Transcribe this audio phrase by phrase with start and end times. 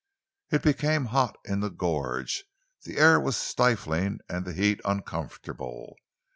[0.51, 2.45] It became hot in the gorge;
[2.85, 5.95] the air was stifling and the heat uncomfortable.